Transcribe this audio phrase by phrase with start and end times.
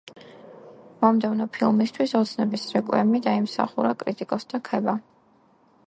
[1.03, 4.99] მომდევნო ფილმისთვის „ოცნების რეკვიემი“ დაიმსახურა კრიტიკოსთა ქება.